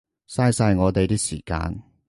[0.27, 1.83] 嘥晒我哋啲時間